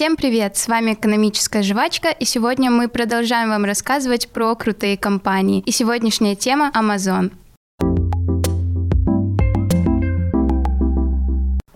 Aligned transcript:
Всем 0.00 0.16
привет! 0.16 0.56
С 0.56 0.66
вами 0.66 0.94
экономическая 0.94 1.62
жвачка, 1.62 2.08
и 2.08 2.24
сегодня 2.24 2.70
мы 2.70 2.88
продолжаем 2.88 3.50
вам 3.50 3.66
рассказывать 3.66 4.30
про 4.30 4.54
крутые 4.54 4.96
компании. 4.96 5.62
И 5.66 5.72
сегодняшняя 5.72 6.34
тема 6.34 6.70
Amazon. 6.74 7.32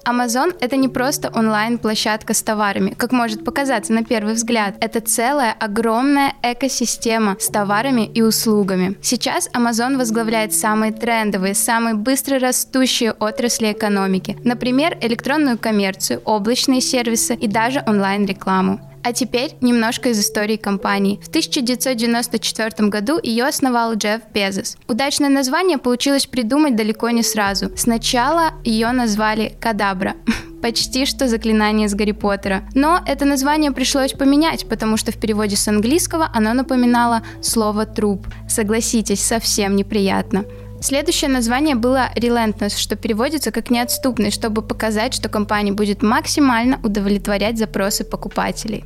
Amazon— 0.05 0.55
это 0.61 0.77
не 0.77 0.89
просто 0.89 1.31
онлайн-площадка 1.35 2.35
с 2.35 2.43
товарами, 2.43 2.91
как 2.91 3.13
может 3.13 3.45
показаться 3.45 3.93
на 3.93 4.05
первый 4.05 4.35
взгляд. 4.35 4.75
Это 4.81 5.01
целая 5.01 5.53
огромная 5.53 6.35
экосистема 6.43 7.37
с 7.39 7.49
товарами 7.49 8.07
и 8.07 8.23
услугами. 8.23 8.97
Сейчас 9.03 9.49
Amazon 9.55 9.97
возглавляет 9.97 10.53
самые 10.53 10.93
трендовые, 10.93 11.55
самые 11.55 11.95
быстро 11.95 12.39
растущие 12.39 13.13
отрасли 13.13 13.73
экономики. 13.73 14.37
Например, 14.45 14.97
электронную 15.01 15.59
коммерцию, 15.59 16.21
облачные 16.25 16.81
сервисы 16.81 17.35
и 17.35 17.49
даже 17.49 17.83
онлайн-рекламу. 17.87 18.81
А 19.05 19.13
теперь 19.13 19.51
немножко 19.61 20.09
из 20.09 20.19
истории 20.19 20.57
компании. 20.57 21.21
В 21.23 21.29
1994 21.29 22.89
году 22.89 23.21
ее 23.23 23.45
основал 23.45 23.95
Джефф 23.97 24.23
Безос. 24.33 24.79
Удачное 24.89 25.29
название 25.29 25.77
получилось 25.77 26.25
придумать 26.27 26.75
далеко 26.75 27.11
не 27.11 27.23
сразу. 27.23 27.71
Сначала 27.77 28.53
ее 28.65 28.91
назвали 28.93 29.55
Кадабра. 29.61 30.15
Почти 30.63 31.05
что 31.05 31.29
заклинание 31.29 31.87
с 31.87 31.95
Гарри 31.95 32.13
Поттера. 32.13 32.67
Но 32.75 32.99
это 33.07 33.27
название 33.27 33.73
пришлось 33.73 34.15
поменять, 34.15 34.67
потому 34.67 34.97
что 34.97 35.13
в 35.13 35.21
переводе 35.21 35.57
с 35.57 35.69
английского 35.69 36.31
оно 36.33 36.55
напоминало 36.55 37.21
слово 37.43 37.85
«труп». 37.85 38.27
Согласитесь, 38.49 39.23
совсем 39.23 39.77
неприятно. 39.77 40.47
Следующее 40.85 41.31
название 41.31 41.77
было 41.77 42.11
Relentless, 42.15 42.77
что 42.77 42.95
переводится 42.95 43.51
как 43.51 43.71
неотступный, 43.71 44.31
чтобы 44.31 44.61
показать, 44.61 45.15
что 45.15 45.31
компания 45.31 45.73
будет 45.73 46.03
максимально 46.03 46.79
удовлетворять 46.83 47.57
запросы 47.57 48.05
покупателей. 48.05 48.85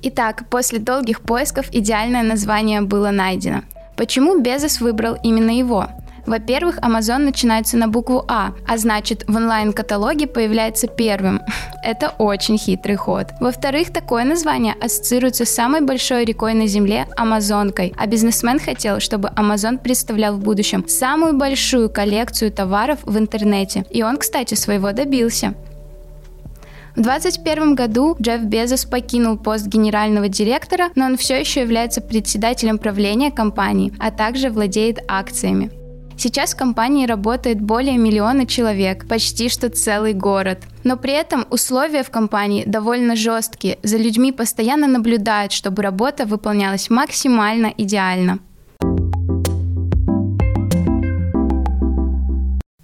Итак, 0.00 0.48
после 0.48 0.78
долгих 0.78 1.20
поисков 1.20 1.66
идеальное 1.70 2.22
название 2.22 2.80
было 2.80 3.10
найдено. 3.10 3.60
Почему 3.94 4.40
Безос 4.40 4.80
выбрал 4.80 5.18
именно 5.22 5.50
его? 5.50 5.88
Во-первых, 6.28 6.78
Amazon 6.80 7.18
начинается 7.18 7.78
на 7.78 7.88
букву 7.88 8.22
А, 8.28 8.52
а 8.66 8.76
значит 8.76 9.24
в 9.26 9.34
онлайн-каталоге 9.34 10.26
появляется 10.26 10.86
первым. 10.86 11.40
Это 11.82 12.10
очень 12.18 12.58
хитрый 12.58 12.96
ход. 12.96 13.28
Во-вторых, 13.40 13.94
такое 13.94 14.24
название 14.24 14.74
ассоциируется 14.74 15.46
с 15.46 15.50
самой 15.50 15.80
большой 15.80 16.26
рекой 16.26 16.52
на 16.52 16.66
Земле– 16.66 17.06
Амазонкой, 17.16 17.94
а 17.96 18.06
бизнесмен 18.06 18.60
хотел, 18.60 19.00
чтобы 19.00 19.30
Amazon 19.36 19.78
представлял 19.78 20.34
в 20.34 20.40
будущем 20.40 20.86
самую 20.86 21.32
большую 21.38 21.88
коллекцию 21.88 22.52
товаров 22.52 22.98
в 23.04 23.16
интернете. 23.16 23.86
И 23.88 24.02
он, 24.02 24.18
кстати, 24.18 24.52
своего 24.52 24.92
добился. 24.92 25.54
В 26.94 27.00
2021 27.00 27.74
году 27.74 28.16
Джефф 28.20 28.42
Безос 28.42 28.84
покинул 28.84 29.38
пост 29.38 29.66
генерального 29.66 30.28
директора, 30.28 30.90
но 30.94 31.06
он 31.06 31.16
все 31.16 31.40
еще 31.40 31.62
является 31.62 32.02
председателем 32.02 32.76
правления 32.76 33.30
компании, 33.30 33.94
а 33.98 34.10
также 34.10 34.50
владеет 34.50 34.98
акциями. 35.08 35.77
Сейчас 36.18 36.52
в 36.52 36.56
компании 36.56 37.06
работает 37.06 37.60
более 37.60 37.96
миллиона 37.96 38.44
человек, 38.44 39.06
почти 39.06 39.48
что 39.48 39.70
целый 39.70 40.14
город. 40.14 40.58
Но 40.82 40.96
при 40.96 41.12
этом 41.12 41.46
условия 41.48 42.02
в 42.02 42.10
компании 42.10 42.64
довольно 42.66 43.14
жесткие. 43.14 43.78
За 43.84 43.98
людьми 43.98 44.32
постоянно 44.32 44.88
наблюдают, 44.88 45.52
чтобы 45.52 45.80
работа 45.82 46.26
выполнялась 46.26 46.90
максимально 46.90 47.72
идеально. 47.76 48.40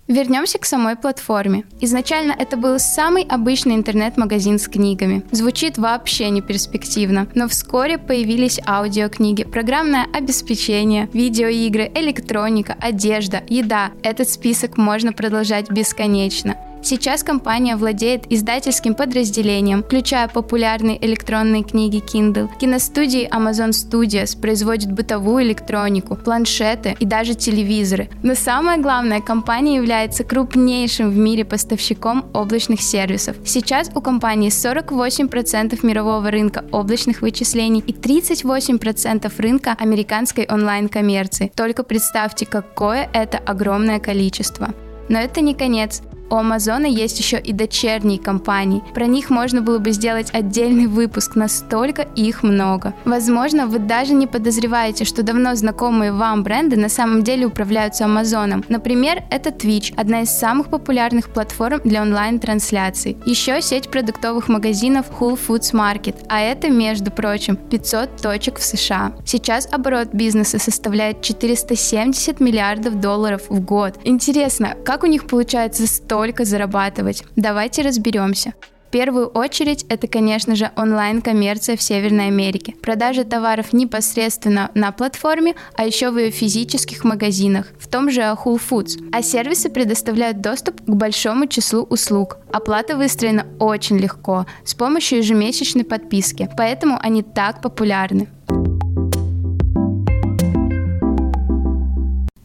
Вернемся 0.06 0.58
к 0.58 0.66
самой 0.66 0.96
платформе. 0.96 1.64
Изначально 1.80 2.32
это 2.38 2.58
был 2.58 2.78
самый 2.78 3.22
обычный 3.22 3.74
интернет-магазин 3.74 4.58
с 4.58 4.68
книгами. 4.68 5.22
Звучит 5.30 5.78
вообще 5.78 6.28
не 6.28 6.42
перспективно, 6.42 7.26
но 7.34 7.48
вскоре 7.48 7.96
появились 7.96 8.60
аудиокниги, 8.66 9.44
программное 9.44 10.06
обеспечение, 10.12 11.08
видеоигры, 11.14 11.90
электроника, 11.94 12.76
одежда, 12.78 13.42
еда. 13.48 13.92
Этот 14.02 14.28
список 14.28 14.76
можно 14.76 15.14
продолжать 15.14 15.70
бесконечно. 15.70 16.56
Сейчас 16.84 17.22
компания 17.22 17.76
владеет 17.76 18.30
издательским 18.30 18.94
подразделением, 18.94 19.82
включая 19.82 20.28
популярные 20.28 21.02
электронные 21.02 21.62
книги 21.62 21.96
Kindle. 21.96 22.50
Киностудии 22.58 23.26
Amazon 23.26 23.70
Studios 23.70 24.38
производит 24.38 24.92
бытовую 24.92 25.44
электронику, 25.44 26.14
планшеты 26.14 26.94
и 27.00 27.06
даже 27.06 27.34
телевизоры. 27.34 28.10
Но 28.22 28.34
самое 28.34 28.78
главное, 28.82 29.22
компания 29.22 29.76
является 29.76 30.24
крупнейшим 30.24 31.08
в 31.08 31.16
мире 31.16 31.46
поставщиком 31.46 32.26
облачных 32.34 32.82
сервисов. 32.82 33.36
Сейчас 33.46 33.90
у 33.94 34.02
компании 34.02 34.50
48% 34.50 35.78
мирового 35.86 36.30
рынка 36.30 36.66
облачных 36.70 37.22
вычислений 37.22 37.80
и 37.80 37.92
38% 37.92 39.32
рынка 39.38 39.74
американской 39.78 40.46
онлайн-коммерции. 40.46 41.50
Только 41.56 41.82
представьте, 41.82 42.44
какое 42.44 43.08
это 43.14 43.38
огромное 43.38 44.00
количество. 44.00 44.74
Но 45.08 45.18
это 45.18 45.40
не 45.40 45.54
конец. 45.54 46.02
У 46.30 46.36
Амазона 46.36 46.86
есть 46.86 47.18
еще 47.18 47.38
и 47.38 47.52
дочерние 47.52 48.18
компании. 48.18 48.82
Про 48.94 49.06
них 49.06 49.30
можно 49.30 49.60
было 49.60 49.78
бы 49.78 49.92
сделать 49.92 50.30
отдельный 50.32 50.86
выпуск, 50.86 51.36
настолько 51.36 52.02
их 52.02 52.42
много. 52.42 52.94
Возможно, 53.04 53.66
вы 53.66 53.78
даже 53.78 54.14
не 54.14 54.26
подозреваете, 54.26 55.04
что 55.04 55.22
давно 55.22 55.54
знакомые 55.54 56.12
вам 56.12 56.42
бренды 56.42 56.76
на 56.76 56.88
самом 56.88 57.22
деле 57.22 57.46
управляются 57.46 58.06
Амазоном. 58.06 58.64
Например, 58.68 59.22
это 59.30 59.50
Twitch, 59.50 59.92
одна 59.96 60.22
из 60.22 60.30
самых 60.30 60.68
популярных 60.70 61.28
платформ 61.28 61.80
для 61.84 62.02
онлайн-трансляций. 62.02 63.18
Еще 63.26 63.60
сеть 63.60 63.90
продуктовых 63.90 64.48
магазинов 64.48 65.06
Whole 65.20 65.38
Foods 65.38 65.72
Market, 65.72 66.16
а 66.28 66.40
это, 66.40 66.70
между 66.70 67.10
прочим, 67.10 67.56
500 67.56 68.16
точек 68.22 68.58
в 68.58 68.64
США. 68.64 69.12
Сейчас 69.24 69.68
оборот 69.70 70.08
бизнеса 70.12 70.58
составляет 70.58 71.20
470 71.20 72.40
миллиардов 72.40 72.98
долларов 73.00 73.42
в 73.48 73.60
год. 73.60 73.98
Интересно, 74.04 74.74
как 74.84 75.02
у 75.02 75.06
них 75.06 75.26
получается 75.26 75.86
100 75.86 76.13
столько 76.14 76.44
зарабатывать. 76.44 77.24
Давайте 77.34 77.82
разберемся. 77.82 78.54
В 78.86 78.90
первую 78.92 79.26
очередь 79.26 79.84
это, 79.88 80.06
конечно 80.06 80.54
же, 80.54 80.70
онлайн-коммерция 80.76 81.76
в 81.76 81.82
Северной 81.82 82.28
Америке. 82.28 82.74
Продажа 82.80 83.24
товаров 83.24 83.72
непосредственно 83.72 84.70
на 84.74 84.92
платформе, 84.92 85.56
а 85.74 85.84
еще 85.84 86.10
в 86.10 86.18
ее 86.18 86.30
физических 86.30 87.02
магазинах, 87.02 87.66
в 87.80 87.88
том 87.88 88.12
же 88.12 88.20
Whole 88.20 88.60
Foods. 88.70 89.10
А 89.12 89.22
сервисы 89.22 89.70
предоставляют 89.70 90.40
доступ 90.40 90.80
к 90.82 90.88
большому 90.88 91.48
числу 91.48 91.82
услуг. 91.82 92.38
Оплата 92.52 92.96
выстроена 92.96 93.46
очень 93.58 93.98
легко, 93.98 94.46
с 94.64 94.74
помощью 94.74 95.18
ежемесячной 95.18 95.84
подписки, 95.84 96.48
поэтому 96.56 96.96
они 97.02 97.24
так 97.24 97.60
популярны. 97.60 98.28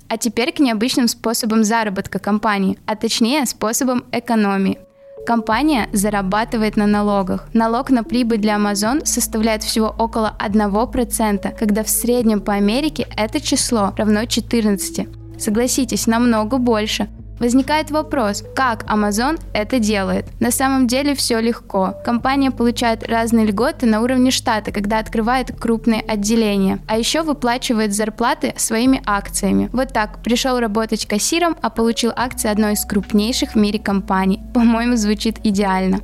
А 0.09 0.17
теперь 0.17 0.51
к 0.51 0.59
необычным 0.59 1.07
способам 1.07 1.63
заработка 1.63 2.19
компании, 2.19 2.79
а 2.85 2.95
точнее 2.95 3.45
способам 3.45 4.03
экономии. 4.11 4.79
Компания 5.25 5.87
зарабатывает 5.93 6.75
на 6.77 6.87
налогах. 6.87 7.47
Налог 7.53 7.91
на 7.91 8.03
прибыль 8.03 8.39
для 8.39 8.55
Amazon 8.55 9.05
составляет 9.05 9.61
всего 9.61 9.93
около 9.97 10.35
1%, 10.39 11.55
когда 11.57 11.83
в 11.83 11.89
среднем 11.89 12.41
по 12.41 12.53
Америке 12.53 13.07
это 13.15 13.39
число 13.39 13.93
равно 13.95 14.25
14. 14.25 15.07
Согласитесь, 15.37 16.07
намного 16.07 16.57
больше. 16.57 17.07
Возникает 17.39 17.89
вопрос, 17.89 18.43
как 18.55 18.83
Amazon 18.83 19.39
это 19.53 19.79
делает? 19.79 20.25
На 20.39 20.51
самом 20.51 20.87
деле 20.87 21.15
все 21.15 21.39
легко. 21.39 21.95
Компания 22.03 22.51
получает 22.51 23.07
разные 23.07 23.45
льготы 23.45 23.85
на 23.85 24.01
уровне 24.01 24.29
штата, 24.29 24.71
когда 24.71 24.99
открывает 24.99 25.57
крупные 25.57 26.01
отделения. 26.01 26.79
А 26.87 26.97
еще 26.97 27.21
выплачивает 27.21 27.93
зарплаты 27.93 28.53
своими 28.57 29.01
акциями. 29.05 29.69
Вот 29.71 29.93
так, 29.93 30.21
пришел 30.21 30.59
работать 30.59 31.05
кассиром, 31.05 31.55
а 31.61 31.69
получил 31.69 32.11
акции 32.15 32.49
одной 32.49 32.73
из 32.73 32.85
крупнейших 32.85 33.53
в 33.53 33.55
мире 33.55 33.79
компаний. 33.79 34.41
По-моему, 34.53 34.97
звучит 34.97 35.37
идеально. 35.43 35.99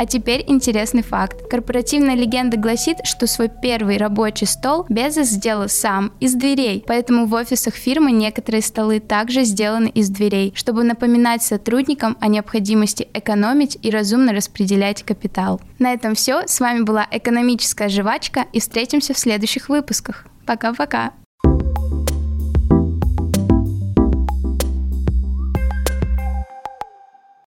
А 0.00 0.06
теперь 0.06 0.42
интересный 0.46 1.02
факт. 1.02 1.46
Корпоративная 1.50 2.14
легенда 2.14 2.56
гласит, 2.56 3.04
что 3.04 3.26
свой 3.26 3.50
первый 3.50 3.98
рабочий 3.98 4.46
стол 4.46 4.86
Безос 4.88 5.26
сделал 5.28 5.68
сам, 5.68 6.14
из 6.20 6.32
дверей, 6.32 6.82
поэтому 6.86 7.26
в 7.26 7.34
офисах 7.34 7.74
фирмы 7.74 8.10
некоторые 8.10 8.62
столы 8.62 9.00
также 9.00 9.44
сделаны 9.44 9.88
из 9.88 10.08
дверей, 10.08 10.54
чтобы 10.56 10.84
напоминать 10.84 11.42
сотрудникам 11.42 12.16
о 12.18 12.28
необходимости 12.28 13.08
экономить 13.12 13.76
и 13.82 13.90
разумно 13.90 14.32
распределять 14.32 15.02
капитал. 15.02 15.60
На 15.78 15.92
этом 15.92 16.14
все. 16.14 16.46
С 16.46 16.60
вами 16.60 16.80
была 16.80 17.06
экономическая 17.10 17.90
жвачка 17.90 18.46
и 18.54 18.60
встретимся 18.60 19.12
в 19.12 19.18
следующих 19.18 19.68
выпусках. 19.68 20.24
Пока-пока. 20.46 21.12